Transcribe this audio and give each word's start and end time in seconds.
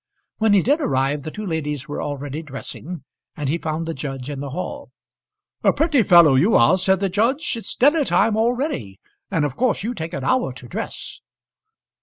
When 0.39 0.53
he 0.53 0.63
did 0.63 0.81
arrive, 0.81 1.21
the 1.21 1.29
two 1.29 1.45
ladies 1.45 1.87
were 1.87 2.01
already 2.01 2.41
dressing, 2.41 3.03
and 3.37 3.47
he 3.47 3.59
found 3.59 3.85
the 3.85 3.93
judge 3.93 4.31
in 4.31 4.39
the 4.39 4.49
hall. 4.49 4.89
"A 5.63 5.71
pretty 5.73 6.01
fellow 6.01 6.33
you 6.33 6.55
are," 6.55 6.79
said 6.79 7.01
the 7.01 7.07
judge. 7.07 7.55
"It's 7.55 7.75
dinner 7.75 8.03
time 8.03 8.35
already, 8.35 8.99
and 9.29 9.45
of 9.45 9.55
course 9.55 9.83
you 9.83 9.93
take 9.93 10.15
an 10.15 10.23
hour 10.23 10.53
to 10.53 10.67
dress." 10.67 11.21